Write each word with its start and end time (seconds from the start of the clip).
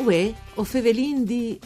Uè, 0.00 0.32
o 0.54 0.64
fevelin 0.64 1.24
di... 1.24 1.60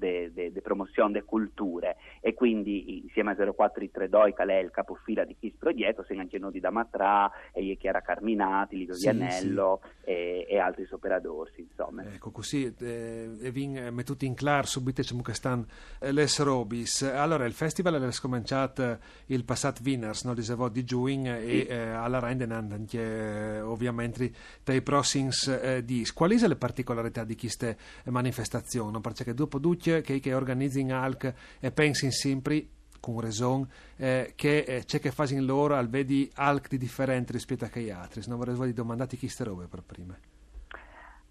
eh, 0.00 0.50
di 0.52 0.60
promozione 0.60 1.12
delle 1.12 1.24
culture 1.24 1.96
e 2.20 2.34
quindi 2.34 3.02
insieme 3.02 3.32
a 3.32 3.34
0432 3.34 4.34
che 4.34 4.42
è 4.42 4.58
il 4.58 4.70
capofila 4.70 5.24
di 5.24 5.36
Kiss 5.38 5.54
Progetto, 5.58 6.04
si 6.04 6.14
anche 6.14 6.38
noi 6.38 6.58
da 6.60 6.70
Matra, 6.70 7.30
e 7.52 7.76
Chiara 7.78 8.00
Carminati, 8.00 8.76
Livio 8.76 8.94
sì, 8.94 9.10
Vianello 9.10 9.80
sì. 9.82 10.10
E, 10.10 10.46
e, 10.48 10.58
altri 10.58 10.86
operatori 10.90 11.52
insomma. 11.56 12.04
Ecco 12.04 12.30
così 12.30 12.74
eh, 12.80 13.30
e 13.40 13.50
vi 13.50 13.66
mettuti 13.90 14.26
in 14.26 14.34
chiaro 14.34 14.66
subito 14.66 15.00
diciamo 15.00 15.22
che 15.22 15.34
stanno 15.34 15.66
eh, 16.00 16.12
le 16.12 16.26
Robis. 16.38 17.02
Allora, 17.02 17.44
il 17.44 17.52
festival 17.52 18.00
è 18.00 18.12
scominciato 18.12 18.98
il 19.26 19.44
passato 19.44 19.82
Winners, 19.84 20.24
no? 20.24 20.34
di 20.68 20.84
giugno 20.84 21.36
sì. 21.38 21.66
e 21.66 21.66
eh, 21.68 21.88
alla 21.88 22.18
rende 22.18 22.44
anche 22.44 22.98
eh, 22.98 23.60
ovviamente 23.60 24.30
dai 24.62 24.82
prossimi 24.82 25.30
eh, 25.60 25.84
dis. 25.84 26.12
Quali 26.12 26.36
sono 26.36 26.50
le 26.50 26.56
particolarità 26.56 27.24
di 27.26 27.36
queste 27.36 27.76
manifestazioni? 28.04 29.00
Perché 29.00 29.34
dopo 29.34 29.60
tutte 29.60 30.00
che, 30.00 30.20
che 30.20 30.34
organizzano 30.34 31.02
ALC 31.02 31.34
e 31.60 31.70
pensano 31.70 32.12
sempre 32.12 32.66
con 33.00 33.20
ragione 33.20 33.66
eh, 33.96 34.32
che 34.34 34.64
eh, 34.66 34.84
c'è 34.84 34.98
che 34.98 35.10
fanno 35.10 35.40
loro 35.44 35.74
al 35.74 35.88
vedi 35.88 36.30
ALC 36.34 36.68
di 36.68 36.78
differente 36.78 37.32
rispetto 37.32 37.64
a 37.64 37.68
che 37.68 37.90
altri. 37.92 38.22
Non 38.26 38.38
vorrei 38.38 38.72
domandare 38.72 39.16
queste 39.16 39.44
robe 39.44 39.66
per 39.66 39.82
prima. 39.86 40.16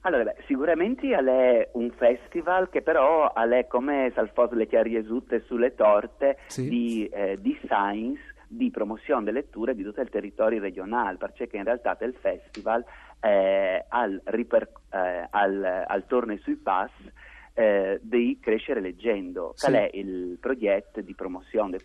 Allora, 0.05 0.23
beh, 0.23 0.43
sicuramente 0.45 1.07
è 1.07 1.69
un 1.73 1.91
festival 1.97 2.69
che 2.69 2.83
però 2.83 3.33
è 3.33 3.65
come 3.65 4.11
Salfos 4.13 4.51
le 4.51 4.67
chiariesute 4.67 5.43
sulle 5.47 5.73
torte 5.73 6.37
sì. 6.45 6.69
di, 6.69 7.09
eh, 7.11 7.39
di 7.41 7.59
science, 7.63 8.21
di 8.47 8.69
promozione 8.71 9.23
delle 9.23 9.39
letture 9.41 9.75
di 9.75 9.83
tutto 9.83 10.01
il 10.01 10.09
territorio 10.09 10.59
regionale, 10.59 11.17
perché 11.17 11.49
in 11.51 11.63
realtà 11.63 11.97
il 12.01 12.15
festival 12.19 12.83
eh, 13.19 13.85
al, 13.87 14.21
riper, 14.25 14.69
eh, 14.91 15.27
al, 15.29 15.85
al 15.87 16.05
torne 16.05 16.37
sui 16.37 16.55
pass 16.55 16.91
eh, 17.55 17.99
di 18.01 18.37
Crescere 18.41 18.81
Leggendo, 18.81 19.53
sì. 19.55 19.71
che 19.71 19.89
è 19.89 19.97
il 19.97 20.37
progetto 20.39 21.01
di 21.01 21.15
promozione 21.15 21.77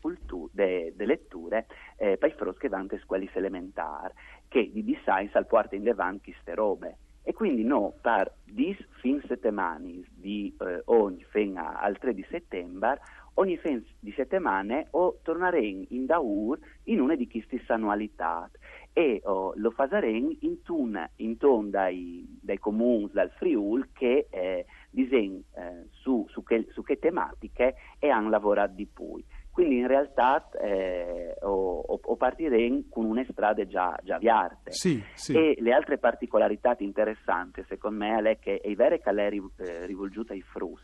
delle 0.52 0.92
de 0.94 1.04
letture 1.06 1.66
eh, 1.96 2.16
per 2.16 2.30
i 2.30 2.34
froschi 2.36 2.68
davanti 2.68 2.98
scuole 2.98 3.30
elementari, 3.32 4.12
che 4.48 4.70
di 4.72 4.84
design 4.84 5.28
al 5.32 5.46
porta 5.46 5.76
in 5.76 5.88
avanti 5.88 6.32
queste 6.32 6.54
robe. 6.54 6.96
E 7.22 7.32
quindi 7.32 7.62
no, 7.62 7.94
per 8.00 8.32
dis 8.44 8.76
fin 9.00 9.22
settimane 9.26 10.02
di 10.12 10.54
eh, 10.58 10.82
ogni 10.86 11.24
fino 11.28 11.62
al 11.78 11.98
3 11.98 12.14
di 12.14 12.26
settembre, 12.28 12.98
ogni 13.40 13.56
fin 13.56 13.82
di 13.98 14.12
settimane 14.12 14.88
o 14.90 15.18
torneremo 15.22 15.86
in 15.88 16.04
Daur 16.04 16.58
in 16.84 17.00
una 17.00 17.16
di 17.16 17.26
queste 17.26 17.60
annualità 17.72 18.48
e 18.92 19.20
oh, 19.24 19.52
lo 19.56 19.70
faremo 19.70 20.34
in 20.40 20.62
tun, 20.62 21.08
in 21.16 21.36
ton 21.38 21.70
dai, 21.70 22.38
dai 22.42 22.58
comuni 22.58 23.08
dal 23.12 23.30
Friul 23.30 23.88
che 23.92 24.26
eh, 24.30 24.66
disegn, 24.90 25.40
eh, 25.54 25.86
su, 25.90 26.26
su, 26.28 26.42
che, 26.42 26.66
su, 26.72 26.82
che, 26.82 26.98
tematiche 26.98 27.76
e 27.98 28.10
hanno 28.10 28.28
lavorato 28.28 28.74
di 28.74 28.86
più. 28.86 29.22
Quindi 29.50 29.78
in 29.78 29.86
realtà 29.86 30.48
eh, 30.60 31.34
o, 31.40 31.80
o, 31.80 32.16
partiremo 32.16 32.84
con 32.88 33.04
una 33.04 33.24
strada 33.28 33.66
già, 33.66 33.98
già 34.02 34.16
avviate. 34.16 34.70
Sì, 34.70 35.02
sì. 35.14 35.34
E 35.34 35.56
le 35.58 35.72
altre 35.72 35.98
particolarità 35.98 36.76
interessanti, 36.78 37.64
secondo 37.68 38.04
me, 38.04 38.30
è 38.30 38.38
che 38.38 38.58
è 38.58 38.74
vero 38.74 38.96
che 38.98 39.12
lei 39.12 39.38
è 39.56 39.62
eh, 39.62 39.86
rivolta 39.86 40.32
ai 40.32 40.42
frus, 40.42 40.82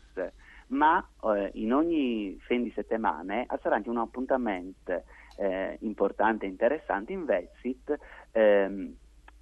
ma 0.67 1.05
eh, 1.23 1.51
in 1.53 1.73
ogni 1.73 2.37
fin 2.41 2.63
di 2.63 2.71
settimana 2.71 3.45
sarà 3.61 3.75
anche 3.75 3.89
un 3.89 3.97
appuntamento 3.97 5.03
eh, 5.37 5.77
importante 5.81 6.45
e 6.45 6.49
interessante 6.49 7.13
in 7.13 7.25
Vezit 7.25 7.97
ehm, 8.31 8.95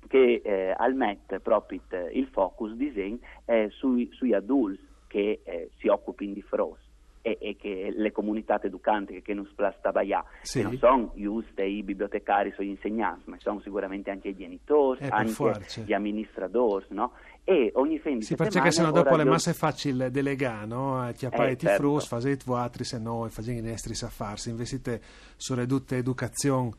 che 0.07 0.41
eh, 0.43 0.73
al 0.77 0.93
MET 0.93 1.39
proprio 1.39 1.81
il 2.11 2.27
focus 2.27 2.73
disegn 2.73 3.17
è 3.43 3.67
sui, 3.71 4.09
sui 4.11 4.33
adulti 4.33 4.85
che 5.07 5.41
eh, 5.43 5.71
si 5.77 5.87
occupano 5.87 6.33
di 6.33 6.41
fros 6.41 6.84
e, 7.25 7.39
e, 7.41 7.55
che 7.55 7.91
le 7.91 8.11
comunità 8.11 8.61
educanti 8.61 9.19
che 9.23 9.33
non 9.33 9.47
splastavaià 9.47 10.23
sì. 10.43 10.61
non 10.61 10.77
sono 10.77 11.11
giuste 11.15 11.63
i 11.63 11.81
bibliotecari 11.81 12.53
o 12.55 12.61
gli 12.61 12.67
insegnanti 12.67 13.31
ma 13.31 13.37
sono 13.39 13.59
sicuramente 13.61 14.11
anche 14.11 14.27
i 14.27 14.35
genitori 14.35 14.99
eh, 14.99 15.07
anche 15.09 15.65
gli 15.85 15.93
amministratori 15.93 16.85
no? 16.89 17.13
e 17.43 17.71
ogni 17.73 17.97
fin 17.97 18.21
sì, 18.21 18.35
perché 18.35 18.69
se 18.69 18.83
no 18.83 18.91
dopo 18.91 19.15
le 19.15 19.23
masse 19.23 19.53
facili 19.53 20.11
delegare 20.11 20.67
no? 20.67 21.11
ti 21.17 21.25
appare 21.25 21.53
eh, 21.53 21.55
ti 21.55 21.65
certo. 21.65 21.81
frus 21.81 22.05
fate 22.05 22.37
altri 22.49 22.83
se 22.83 22.99
no 22.99 23.25
e 23.25 23.29
fate 23.29 23.53
i 23.53 23.61
nestri 23.61 23.95
a 24.05 24.09
farsi 24.09 24.49
investite 24.51 25.01
su 25.35 25.55
ridotte 25.55 25.97
educazione 25.97 26.73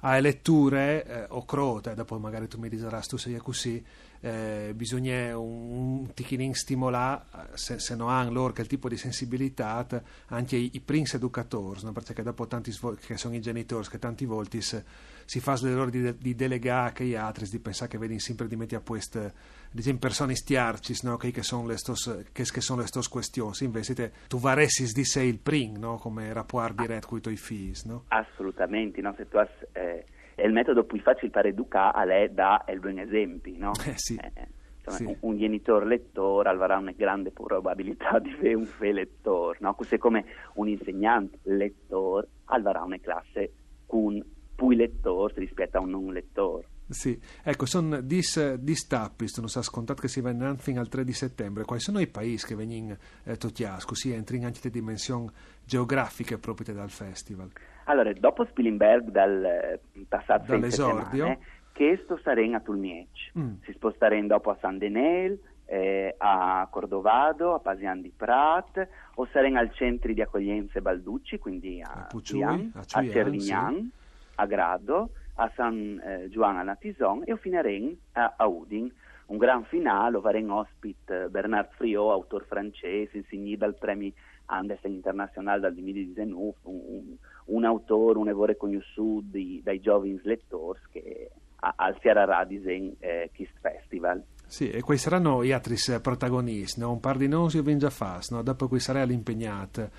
a 0.00 0.18
letture 0.18 1.04
eh, 1.04 1.26
o 1.30 1.44
crote, 1.44 1.94
dopo 1.94 2.18
magari 2.18 2.48
tu 2.48 2.58
mi 2.58 2.68
dirai 2.68 3.02
tu 3.02 3.16
sei 3.16 3.38
così, 3.38 3.82
eh, 4.20 4.72
bisogna 4.74 5.36
un, 5.38 6.00
un 6.00 6.14
ticchinin 6.14 6.54
stimolare, 6.54 7.24
se, 7.54 7.78
se 7.78 7.94
non 7.94 8.08
hanno 8.08 8.30
loro 8.30 8.52
quel 8.52 8.66
tipo 8.66 8.88
di 8.88 8.96
sensibilità, 8.96 9.86
anche 10.26 10.56
i, 10.56 10.70
i 10.74 10.80
prince 10.80 11.16
educatori, 11.16 11.80
no? 11.82 11.92
perché 11.92 12.22
dopo 12.22 12.46
tanti 12.46 12.72
che 13.04 13.16
sono 13.16 13.34
i 13.34 13.40
genitori, 13.40 13.86
che 13.88 13.98
tanti 13.98 14.24
volte 14.24 14.60
si 14.60 15.40
fa 15.40 15.58
loro 15.62 15.90
di, 15.90 16.16
di 16.18 16.34
delegare 16.34 16.92
che 16.92 17.04
gli 17.04 17.14
altri, 17.14 17.48
di 17.48 17.58
pensare 17.58 17.90
che 17.90 17.98
vedi 17.98 18.18
sempre 18.18 18.46
di 18.46 18.56
mettere 18.56 18.80
a 18.80 18.84
queste 18.84 19.32
diciamo, 19.70 19.98
persone 19.98 20.34
stiarci, 20.34 20.94
no? 21.02 21.16
che, 21.16 21.30
che, 21.30 21.42
sono 21.42 21.66
le 21.66 21.76
stos, 21.76 22.24
che, 22.32 22.44
che 22.44 22.60
sono 22.60 22.80
le 22.80 22.86
stos 22.86 23.08
questioni, 23.08 23.54
invece 23.60 23.94
te, 23.94 24.12
tu 24.28 24.38
varessi 24.38 24.92
di 24.92 25.04
sé 25.04 25.22
il 25.22 25.38
pring, 25.38 25.76
no? 25.76 25.96
come 25.96 26.32
rapport 26.32 26.74
diretto 26.74 27.08
con 27.08 27.18
i 27.18 27.20
tuoi 27.20 27.36
figli. 27.36 27.74
No? 27.84 28.04
Assolutamente, 28.08 29.00
no? 29.00 29.14
se 29.16 29.28
tu 29.28 29.36
hai... 29.36 29.48
Eh 29.72 30.04
è 30.36 30.44
il 30.44 30.52
metodo 30.52 30.84
più 30.84 31.00
facile 31.00 31.30
per 31.30 31.46
educare 31.46 31.98
a 31.98 32.04
lei 32.04 32.32
dà 32.32 32.62
il 32.68 32.78
buon 32.78 32.98
esempio, 32.98 33.54
no? 33.56 33.72
Eh, 33.86 33.96
sì. 33.96 34.16
eh, 34.16 34.48
insomma, 34.76 34.96
sì. 34.96 35.04
un, 35.04 35.16
un, 35.30 35.38
genitore 35.38 35.86
lettore 35.86 36.50
avrà 36.50 36.76
una 36.76 36.92
grande 36.92 37.30
probabilità 37.30 38.18
di 38.20 38.30
avere 38.30 38.54
un 38.54 38.66
fe 38.66 38.92
lettore, 38.92 39.56
no? 39.62 39.74
Così 39.74 39.96
come 39.96 40.26
un 40.54 40.68
insegnante 40.68 41.38
lettore 41.44 42.28
avrà 42.44 42.82
una 42.82 42.98
classe 42.98 43.52
con 43.86 44.22
più 44.54 44.70
lettori 44.70 45.34
rispetto 45.36 45.78
a 45.78 45.80
un 45.80 45.90
non 45.90 46.12
lettore. 46.12 46.68
Sì, 46.88 47.18
ecco, 47.42 47.66
sono 47.66 48.00
dis, 48.02 48.54
dis 48.56 48.86
tappi, 48.86 49.26
non 49.38 49.48
sa 49.48 49.62
scontato 49.62 50.02
che 50.02 50.08
si 50.08 50.20
va 50.20 50.30
innanzi 50.30 50.70
al 50.72 50.88
3 50.88 51.02
di 51.02 51.12
settembre. 51.14 51.64
Quali 51.64 51.80
sono 51.80 51.98
i 51.98 52.06
paesi 52.06 52.46
che 52.46 52.54
vengono 52.54 52.96
eh, 53.24 53.36
tocchiati, 53.36 53.84
così 53.86 54.12
entri 54.12 54.36
in 54.36 54.44
anche 54.44 54.60
le 54.62 54.70
dimensioni 54.70 55.28
geografiche 55.64 56.38
proprie 56.38 56.74
dal 56.74 56.90
festival? 56.90 57.50
Allora, 57.88 58.12
dopo 58.12 58.44
Spilimberg 58.44 59.10
dal 59.10 59.44
eh, 59.44 59.80
passato 60.08 60.46
Dall'esordio. 60.46 61.38
questo 61.72 62.18
saremo 62.22 62.56
a 62.56 62.60
Tulmiec, 62.60 63.32
mm. 63.38 63.54
si 63.62 63.72
sposteremo 63.72 64.26
dopo 64.26 64.50
a 64.50 64.56
San 64.60 64.78
Denel, 64.78 65.38
eh, 65.66 66.14
a 66.18 66.66
Cordovado, 66.70 67.54
a 67.54 67.60
Pasian 67.60 68.00
di 68.00 68.12
Prat, 68.14 68.88
o 69.14 69.26
saremo 69.26 69.58
al 69.58 69.72
centro 69.72 70.12
di 70.12 70.20
accoglienza 70.20 70.80
Balducci, 70.80 71.38
quindi 71.38 71.80
a, 71.80 71.90
a, 71.92 72.06
Puciui, 72.08 72.40
Cian, 72.40 72.72
a, 72.74 72.80
a 72.80 73.08
Cervignan, 73.08 73.74
sì. 73.74 73.90
a 74.36 74.46
Grado, 74.46 75.10
a 75.34 75.50
San 75.54 76.00
eh, 76.04 76.28
Giovanni 76.28 76.64
Natison 76.64 77.22
e 77.24 77.36
finiremo 77.36 77.94
a, 78.12 78.34
a 78.36 78.46
Udin. 78.46 78.90
Un 79.26 79.38
gran 79.38 79.64
finale, 79.64 80.20
faremo 80.20 80.60
ospite 80.60 81.28
Bernard 81.28 81.70
Friot, 81.76 82.10
autore 82.10 82.44
francese, 82.44 83.16
insignito 83.16 83.58
dal 83.58 83.74
premio 83.74 84.12
Andersen 84.46 84.92
Internazionale 84.92 85.60
dal 85.60 85.74
2019, 85.74 86.54
un, 86.62 86.80
un, 86.86 87.16
un 87.46 87.64
autore, 87.64 88.18
un 88.18 88.28
evore 88.28 88.56
conosciuto 88.56 89.26
dai 89.30 89.80
giovani 89.80 90.20
lettori 90.22 90.78
che 90.90 91.30
al 91.58 91.96
Sierra 92.00 92.24
Radisen 92.24 92.94
eh, 93.00 93.30
Kist 93.32 93.54
Festival. 93.60 94.22
Sì, 94.46 94.70
e 94.70 94.80
questi 94.80 95.08
saranno 95.08 95.44
gli 95.44 95.52
altri 95.52 95.74
protagonisti, 96.00 96.80
no? 96.80 96.92
un 96.92 97.00
par 97.00 97.16
di 97.16 97.26
nosi 97.26 97.60
io 97.60 97.76
già 97.76 97.90
fast, 97.90 98.32
no? 98.32 98.42
dopo 98.42 98.68
qui 98.68 98.78
sarà 98.78 99.02
l'impegnat. 99.02 99.90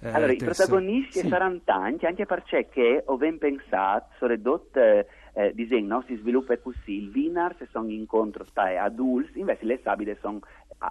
Eh, 0.00 0.08
allora, 0.10 0.32
i 0.32 0.36
protagonisti 0.36 1.20
sì. 1.20 1.28
saranno 1.28 1.60
tanti, 1.64 2.04
anche 2.04 2.26
perché 2.26 3.02
ho 3.06 3.16
ben 3.16 3.38
pensato, 3.38 4.08
sono 4.18 4.32
ridotte 4.32 5.06
eh, 5.34 5.52
disegno 5.54 6.02
si 6.06 6.16
sviluppa 6.16 6.56
così, 6.58 6.92
il 6.92 7.10
Vinar 7.10 7.56
se 7.58 7.66
sono 7.70 7.90
incontro 7.90 8.44
tra 8.52 8.82
adulti, 8.82 9.40
invece 9.40 9.64
le 9.64 9.80
sabide 9.82 10.16
sono 10.20 10.40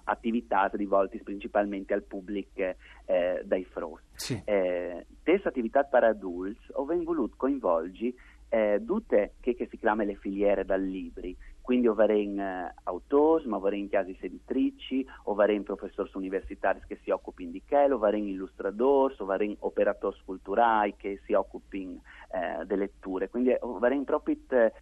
attività 0.03 0.69
rivolte 0.73 1.19
principalmente 1.23 1.93
al 1.93 2.03
pubblico 2.03 2.61
eh, 3.05 3.41
dai 3.43 3.63
frost. 3.63 4.03
Sì. 4.15 4.41
Eh, 4.45 5.05
queste 5.23 5.47
attività 5.47 5.83
per 5.83 6.03
adulti 6.03 6.71
ho 6.73 6.85
voluto 6.85 7.35
coinvolgere 7.37 8.13
eh, 8.49 8.81
tutte 8.85 9.33
che, 9.39 9.55
che 9.55 9.67
si 9.69 9.77
chiamano 9.77 10.09
le 10.09 10.15
filiere 10.15 10.63
dal 10.63 10.83
libri, 10.83 11.35
quindi 11.63 11.88
o 11.88 11.95
in 12.12 12.38
eh, 12.38 12.74
autori, 12.83 13.48
ma 13.48 13.57
in 13.71 13.88
casi 13.88 14.18
editrici, 14.19 15.07
o 15.24 15.45
in 15.45 15.63
professori 15.63 16.12
universitari 16.15 16.81
che 16.86 17.00
si 17.04 17.10
occupino 17.10 17.51
di 17.51 17.63
quello, 17.65 17.95
o 17.95 18.10
in 18.10 18.27
illustratori, 18.27 19.15
o 19.18 19.42
in 19.42 19.56
operatori 19.60 20.18
culturali 20.25 20.95
che 20.98 21.21
si 21.25 21.31
occupino 21.31 22.01
eh, 22.31 22.65
delle 22.65 22.81
letture, 22.83 23.30
quindi 23.30 23.56
o 23.62 23.80
in 23.88 24.04
proprio 24.04 24.36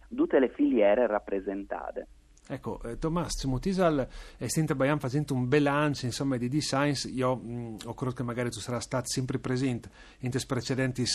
tutte 0.08 0.38
le 0.40 0.48
filiere 0.48 1.06
rappresentate. 1.06 2.08
Ecco, 2.48 2.82
eh, 2.82 2.98
Tommaso 2.98 3.48
Mutisal 3.48 4.06
è 4.36 4.48
sempre 4.48 4.74
Bayan 4.74 4.98
facendo 4.98 5.32
un 5.32 5.46
bilancio 5.46 6.06
insomma, 6.06 6.36
di 6.36 6.48
design. 6.48 6.92
Io 7.14 7.36
mh, 7.36 7.52
mm, 7.52 7.74
ho 7.84 7.94
credo 7.94 8.12
che 8.12 8.22
magari 8.24 8.50
tu 8.50 8.58
sarai 8.58 8.80
stato 8.80 9.08
sempre 9.08 9.38
presente 9.38 9.88
in 10.20 10.30
queste 10.30 10.52
precedenti 10.52 11.06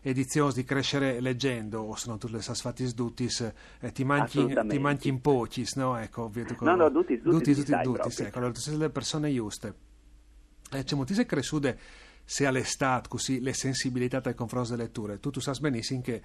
edizioni 0.00 0.52
di 0.52 0.64
Crescere 0.64 1.20
Leggendo, 1.20 1.80
o 1.80 1.96
se 1.96 2.08
non 2.08 2.18
tu 2.18 2.28
le 2.28 2.40
sai 2.40 2.54
fatti 2.54 2.94
dutis, 2.94 3.52
eh, 3.80 3.90
ti, 3.90 4.04
manchi, 4.04 4.46
ti 4.68 4.78
manchi 4.78 5.08
in 5.08 5.20
pochi, 5.20 5.66
no? 5.74 5.98
Ecco, 5.98 6.28
vedo 6.28 6.54
no, 6.60 6.76
no, 6.76 6.88
dutis, 6.88 7.20
dutis, 7.20 7.56
dutis, 7.56 7.80
dutis, 7.82 8.20
ecco, 8.20 8.38
allora 8.38 8.52
tu 8.52 8.60
sei 8.60 8.76
le 8.76 8.90
persone 8.90 9.34
giuste. 9.34 9.74
Eh, 10.70 10.84
c'è 10.84 10.94
Mutisal 10.94 11.24
è 11.24 11.26
cresciuto 11.26 11.74
se 12.24 12.46
all'estate 12.46 13.08
così 13.08 13.40
le 13.40 13.52
sensibilità 13.52 14.20
nei 14.24 14.34
confronti 14.34 14.70
delle 14.70 14.84
letture. 14.84 15.18
Tu, 15.18 15.30
tu 15.30 15.40
sai 15.40 15.56
benissimo 15.60 16.00
che 16.00 16.22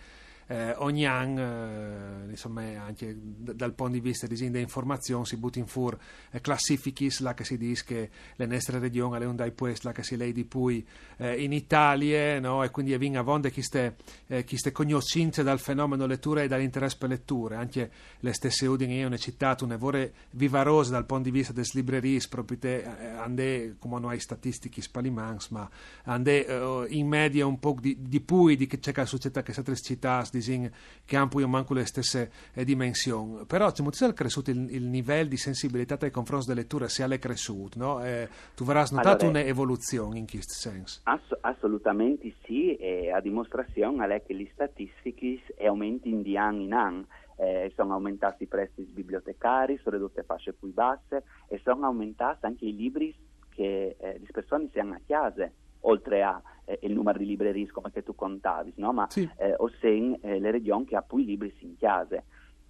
eh, 0.52 0.74
ogni 0.80 1.06
anno, 1.06 2.26
eh, 2.26 2.30
insomma, 2.32 2.62
anche 2.84 3.16
d- 3.18 3.54
dal 3.54 3.74
punto 3.74 3.94
di 3.94 4.02
vista 4.02 4.28
di 4.28 4.60
informazioni, 4.60 5.26
si 5.26 5.38
butta 5.38 5.60
in 5.60 5.66
fur 5.66 5.98
eh, 6.30 6.42
classifiche 6.42 7.08
là 7.20 7.34
che 7.34 7.46
si 7.46 7.58
dice 7.58 7.84
che 7.86 8.10
le 8.36 8.46
nostre 8.48 8.78
regioni 8.80 9.16
hanno 9.16 9.30
un 9.30 9.36
dai 9.38 9.52
puest, 9.54 9.86
là 9.86 9.94
che 9.94 10.04
si 10.04 10.18
lei 10.18 10.34
di 10.34 10.44
poi 10.44 10.86
eh, 11.18 11.42
in 11.42 11.54
Italia, 11.54 12.38
no? 12.42 12.64
e 12.64 12.70
quindi 12.70 12.98
vinga 12.98 13.22
a 13.22 13.24
vonde 13.24 13.50
chi 13.50 13.62
ste, 13.62 13.96
eh, 14.28 14.44
chi 14.44 14.58
ste 14.58 14.74
conoscenze 14.74 15.42
dal 15.42 15.60
fenomeno 15.60 16.06
lettura 16.06 16.42
e 16.42 16.50
dall'interesse 16.50 16.98
per 16.98 17.08
letture, 17.08 17.56
anche 17.56 17.90
le 18.20 18.34
stesse 18.34 18.66
udine 18.66 18.96
io 18.96 19.08
ne 19.08 19.18
citato, 19.18 19.64
un 19.64 19.72
evore 19.72 20.14
vivaroso 20.32 20.92
dal 20.92 21.06
punto 21.06 21.24
di 21.24 21.32
vista 21.32 21.54
des 21.54 21.74
libreris, 21.76 22.28
proprio 22.28 22.58
te, 22.58 22.78
eh, 22.80 23.06
ande, 23.06 23.76
come 23.80 24.02
non 24.02 24.10
hai 24.10 24.20
statistiche 24.20 24.82
spalimans, 24.82 25.48
ma 25.48 25.70
ande 26.04 26.42
uh, 26.42 26.86
in 26.90 27.08
media 27.08 27.46
un 27.46 27.58
po' 27.58 27.78
di, 27.80 27.96
di 28.02 28.20
pui 28.20 28.58
di 28.58 28.68
che 28.68 28.80
c'è 28.80 28.92
la 28.94 29.06
società 29.06 29.42
che 29.42 29.54
è 29.54 29.76
città 29.76 30.26
disin 30.42 30.72
che 31.06 31.16
hanno 31.16 31.30
poi 31.30 31.48
manco 31.48 31.74
le 31.74 31.86
stesse 31.86 32.32
eh, 32.54 32.66
dimensioni. 32.66 33.46
Però 33.46 33.72
c'è 33.72 33.84
molto 33.84 34.12
cresciuto 34.14 34.52
il, 34.52 34.74
il, 34.74 34.90
livello 34.90 35.30
di 35.30 35.38
sensibilità 35.38 35.98
nei 36.00 36.12
confronti 36.12 36.48
delle 36.48 36.62
letture, 36.62 36.90
se 36.90 37.06
è 37.06 37.20
cresciuto, 37.20 37.78
no? 37.80 38.04
eh, 38.04 38.28
tu 38.56 38.64
avrai 38.64 38.86
notato 38.92 39.26
allora, 39.26 39.40
un'evoluzione 39.42 40.18
in 40.18 40.28
questo 40.28 40.54
senso? 40.54 41.02
Ass- 41.04 41.38
assolutamente 41.42 42.34
sì, 42.44 42.76
e 42.76 43.12
a 43.12 43.22
dimostrazione 43.22 44.16
è 44.16 44.24
che 44.24 44.34
le 44.34 44.50
statistiche 44.54 45.42
aumentano 45.64 46.22
di 46.22 46.38
anno 46.38 46.62
in 46.62 46.74
anno. 46.74 47.06
Eh, 47.38 47.72
sono 47.76 47.94
aumentati 47.94 48.44
i 48.44 48.48
prestiti 48.48 48.92
bibliotecari, 48.92 49.80
sono 49.82 49.96
ridotte 49.96 50.22
fasce 50.22 50.54
più 50.54 50.72
basse 50.72 51.24
e 51.48 51.60
sono 51.64 51.88
aumentati 51.88 52.46
anche 52.46 52.66
i 52.66 52.76
libri 52.76 53.16
che 53.50 53.96
eh, 54.00 54.20
le 54.20 54.28
persone 54.32 54.70
si 54.72 54.78
hanno 54.78 54.94
a 54.94 55.00
chiesa 55.04 55.50
oltre 55.82 56.22
a 56.22 56.42
eh, 56.72 56.80
il 56.84 56.94
numero 56.94 57.18
di 57.18 57.26
librerie 57.26 57.70
come 57.72 57.92
che 57.92 58.04
tu 58.04 58.16
contavi, 58.16 58.74
no? 58.78 58.94
ma 58.94 59.08
sì. 59.10 59.30
eh, 59.38 59.54
o 59.58 59.70
sen 59.80 60.18
eh, 60.22 60.40
le 60.40 60.52
regioni 60.52 60.86
che 60.86 60.96
ha 60.96 61.02
poi 61.02 61.26
libri 61.26 61.54
in 61.60 61.76
chiase. 61.78 62.24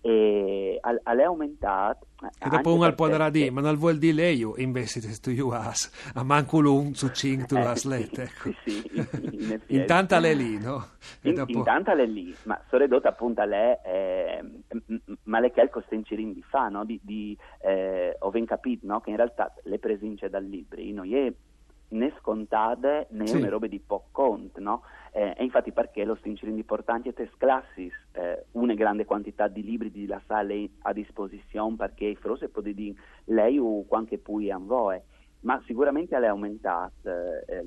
E 0.04 0.80
è 0.82 1.22
aumentato 1.22 2.08
e 2.40 2.50
dopo 2.50 2.74
un 2.74 2.82
al 2.82 2.96
podrà 2.96 3.30
dire 3.30 3.52
ma 3.52 3.62
non 3.62 3.76
vuol 3.76 4.00
dire 4.00 4.14
lei 4.14 4.44
invece 4.58 5.00
tu 5.20 5.30
io 5.30 5.52
has 5.52 5.92
a 6.16 6.24
manco 6.24 6.58
un 6.58 6.96
su 6.96 7.10
cinque 7.10 7.46
tu 7.46 7.56
has 7.56 7.86
lette 7.86 8.24
ecco. 8.24 8.52
sì, 8.64 8.82
in 8.94 9.60
intanto 9.68 10.16
è 10.16 10.34
lì 10.34 10.58
no? 10.58 10.88
In, 11.22 11.36
dopo... 11.36 11.52
intanto 11.52 11.92
è 11.92 12.06
lì 12.08 12.36
ma 12.46 12.60
Soredotta 12.68 13.10
appunto 13.10 13.44
lei 13.44 13.78
eh, 13.86 14.44
ma 15.26 15.40
le 15.40 15.52
che 15.52 15.62
è 15.62 15.64
il 15.66 15.70
costencirin 15.70 16.34
di 16.34 16.42
fa 16.42 16.68
no? 16.70 16.84
di, 16.84 17.00
di 17.04 17.38
eh, 17.62 18.16
ho 18.18 18.32
ben 18.32 18.46
capito 18.46 18.88
no? 18.88 19.02
che 19.02 19.12
in 19.12 19.18
realtà 19.18 19.54
le 19.66 19.78
presince 19.78 20.30
dal 20.30 20.44
libro 20.44 20.82
noi 20.82 21.16
è 21.16 21.34
né 21.92 22.14
scontate 22.20 23.08
né 23.12 23.28
sì. 23.28 23.38
una 23.38 23.50
roba 23.50 23.68
di 23.68 23.80
poco 23.80 24.08
conto, 24.12 24.60
no? 24.60 24.84
Eh, 25.14 25.34
e 25.38 25.44
infatti 25.44 25.72
perché 25.72 26.06
lo 26.06 26.16
stincerino 26.16 26.58
importante 26.58 27.10
è 27.10 27.14
tes 27.14 27.30
classis, 27.38 27.94
eh, 28.14 28.46
una 28.52 28.74
grande 28.74 29.06
quantità 29.06 29.48
di 29.48 29.64
libri 29.64 29.92
di 29.92 30.06
la 30.06 30.22
sala 30.26 30.54
a 30.82 30.94
disposizione 30.94 31.76
perché 31.76 32.16
forse 32.16 32.50
può 32.50 32.62
dire 32.62 32.94
lei 33.26 33.58
o 33.58 33.84
quanche 33.86 34.18
poi 34.18 34.52
a 34.52 34.58
voi, 34.58 35.00
ma 35.42 35.62
sicuramente 35.66 36.18
le 36.18 36.28
ha 36.28 36.32
aumentato 36.32 37.10
eh, 37.10 37.64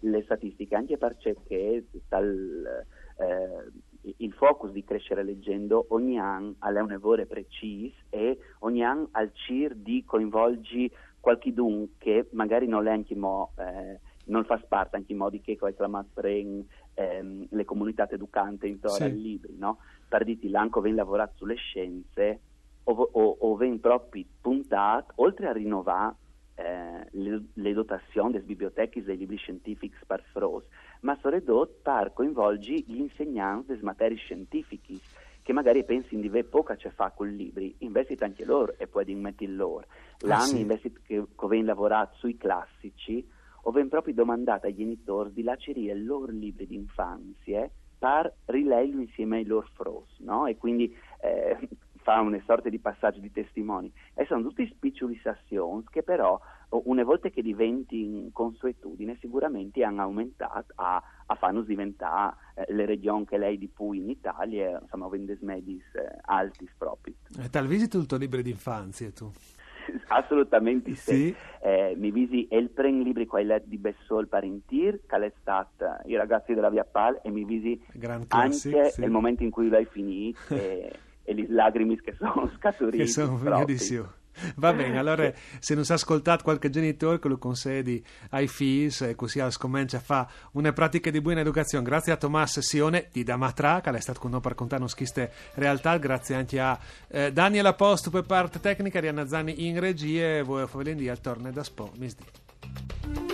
le 0.00 0.22
statistiche 0.22 0.74
anche 0.74 0.98
perché 0.98 1.84
dal, 2.08 2.84
eh, 3.18 4.14
il 4.18 4.32
focus 4.32 4.70
di 4.72 4.84
crescere 4.84 5.22
leggendo 5.22 5.86
ogni 5.90 6.18
anno 6.18 6.54
ha 6.58 6.68
un 6.82 6.92
evore 6.92 7.26
preciso 7.26 7.94
e 8.10 8.38
ogni 8.60 8.84
anno 8.84 9.08
al 9.12 9.30
CIR 9.32 9.74
di 9.76 10.04
coinvolgi 10.04 10.90
qualche 11.22 11.52
dun 11.52 11.90
che 11.98 12.28
magari 12.32 12.66
non 12.66 12.88
è 12.88 12.90
anche 12.90 13.14
mo, 13.14 13.52
eh, 13.56 14.00
non 14.24 14.44
fa 14.44 14.60
parte 14.66 14.96
anche 14.96 15.14
modi 15.14 15.40
che 15.40 15.56
come 15.56 15.72
chiamassero 15.72 16.26
ehm, 16.26 17.46
le 17.48 17.64
comunità 17.64 18.10
educante 18.10 18.66
intorno 18.66 18.96
sì. 18.96 19.04
ai 19.04 19.20
libri, 19.20 19.56
no? 19.56 19.78
Per 20.08 20.24
dirti, 20.24 20.50
l'anco 20.50 20.80
ven 20.80 20.96
lavorato 20.96 21.34
sulle 21.36 21.54
scienze 21.54 22.40
o, 22.82 22.92
o, 22.92 23.36
o 23.38 23.54
ven 23.54 23.78
proprio 23.78 24.24
puntato, 24.40 25.12
oltre 25.16 25.46
a 25.46 25.52
rinnovare 25.52 26.16
eh, 26.56 27.06
le, 27.12 27.44
le, 27.52 27.72
dotazioni 27.72 28.32
delle 28.32 28.44
biblioteche 28.44 29.04
dei 29.04 29.16
libri 29.16 29.36
scientifici 29.36 29.96
per 30.04 30.24
FROS, 30.32 30.64
ma 31.02 31.16
ridotte 31.22 31.78
per 31.82 32.12
coinvolgere 32.12 32.82
gli 32.84 32.98
insegnanti 32.98 33.68
delle 33.68 33.82
materie 33.82 34.16
scientifiche 34.16 34.98
che 35.42 35.52
magari 35.52 35.84
pensi 35.84 36.16
di 36.16 36.28
avere 36.28 36.44
poca 36.44 36.76
ce 36.76 36.90
fa 36.90 37.10
con 37.10 37.28
i 37.28 37.36
libri, 37.36 37.74
investi 37.78 38.16
anche 38.20 38.44
loro 38.44 38.74
e 38.78 38.86
poi 38.86 39.12
metti 39.14 39.46
loro. 39.46 39.86
Ah, 40.22 40.28
L'anno 40.28 40.72
ah, 40.72 40.78
sì. 40.78 40.92
che 41.04 41.24
ven 41.48 41.64
lavorato 41.64 42.16
sui 42.16 42.36
classici, 42.36 43.26
o 43.62 43.70
ven 43.70 43.88
proprio 43.88 44.14
domandato 44.14 44.66
ai 44.66 44.74
genitori 44.74 45.32
di 45.32 45.42
lacerire 45.42 45.94
i 45.96 46.02
loro 46.02 46.32
libri 46.32 46.66
di 46.66 46.74
infanzia 46.74 47.68
per 47.98 48.34
rileggere 48.46 49.02
insieme 49.02 49.36
ai 49.36 49.44
loro 49.44 49.68
fros, 49.74 50.18
no? 50.18 50.46
E 50.46 50.56
quindi 50.56 50.92
eh, 51.20 51.68
fa 52.02 52.20
una 52.20 52.42
sorta 52.44 52.68
di 52.68 52.80
passaggio 52.80 53.20
di 53.20 53.30
testimoni. 53.30 53.92
E 54.14 54.24
sono 54.26 54.42
tutte 54.42 54.66
specializzazioni 54.66 55.84
che 55.88 56.02
però 56.02 56.40
una 56.70 57.04
volta 57.04 57.28
che 57.28 57.42
diventi 57.42 58.02
in 58.02 58.32
consuetudine 58.32 59.18
sicuramente 59.20 59.84
hanno 59.84 60.02
aumentato 60.02 60.72
a, 60.76 61.02
a 61.26 61.34
farnos 61.34 61.66
diventare 61.66 62.34
eh, 62.54 62.72
le 62.72 62.86
regioni 62.86 63.24
che 63.26 63.36
lei 63.38 63.58
di 63.58 63.68
più 63.68 63.92
in 63.92 64.08
Italia, 64.08 64.80
insomma, 64.80 65.06
vendes 65.08 65.40
medis 65.40 65.84
eh, 65.94 66.18
altis 66.22 66.70
proprio. 66.76 67.14
E 67.38 67.48
tal 67.50 67.66
visito 67.66 67.98
il 67.98 68.06
tuo 68.06 68.16
libro 68.16 68.42
di 68.42 68.50
infanzia 68.50 69.10
tu? 69.10 69.30
Assolutamente 70.08 70.94
sì. 70.94 71.14
sì. 71.14 71.34
Eh, 71.62 71.94
mi 71.96 72.10
visi 72.10 72.48
il 72.50 72.70
pren 72.70 73.00
libri 73.00 73.26
quelli 73.26 73.54
di 73.64 73.78
Bessol 73.78 74.28
Parentir, 74.28 75.00
che 75.06 75.16
è 75.16 75.32
stato 75.40 75.84
i 76.06 76.16
ragazzi 76.16 76.54
della 76.54 76.70
Via 76.70 76.84
Pal, 76.84 77.20
e 77.22 77.30
mi 77.30 77.44
visi 77.44 77.80
anche 78.28 78.90
sì. 78.90 79.02
il 79.02 79.10
momento 79.10 79.42
in 79.42 79.50
cui 79.50 79.68
l'hai 79.68 79.86
finito 79.86 80.38
e, 80.48 80.90
e 81.22 81.34
le 81.34 81.46
lacrime 81.48 81.96
che 82.00 82.14
sono 82.14 82.50
scaturite. 82.56 83.04
Che 83.04 83.06
sono 83.06 83.36
venute 83.36 83.76
Va 84.56 84.72
bene, 84.72 84.98
allora 84.98 85.30
se 85.58 85.74
non 85.74 85.84
si 85.84 85.92
è 85.92 85.94
ascoltato 85.94 86.42
qualche 86.42 86.70
genitore 86.70 87.18
che 87.18 87.28
lo 87.28 87.38
concedi 87.38 88.04
ai 88.30 88.48
figli 88.48 88.90
e 89.00 89.14
così 89.14 89.40
comincia 89.58 89.98
a 89.98 90.00
fare 90.00 90.28
una 90.52 90.72
pratica 90.72 91.10
di 91.10 91.20
buona 91.20 91.40
educazione. 91.40 91.84
Grazie 91.84 92.12
a 92.12 92.16
Tomas 92.16 92.58
Sione 92.60 93.08
di 93.12 93.22
Damatra 93.22 93.80
che 93.80 93.90
è 93.90 94.00
stato 94.00 94.20
con 94.20 94.30
noi 94.30 94.40
per 94.40 94.52
raccontarci 94.52 94.96
queste 94.96 95.32
realtà, 95.54 95.96
grazie 95.98 96.34
anche 96.34 96.60
a 96.60 96.78
eh, 97.08 97.32
Daniela 97.32 97.74
Posto 97.74 98.10
per 98.10 98.22
parte 98.22 98.60
tecnica, 98.60 99.00
Rianna 99.00 99.26
Zanni 99.26 99.66
in 99.66 99.78
regia 99.78 100.38
e 100.38 100.42
voi 100.42 100.62
a 100.62 100.66
Favelindi 100.66 101.08
al 101.08 101.20
torno 101.20 101.50
da 101.50 101.62
Spo. 101.62 101.92
Misdi. 101.96 103.31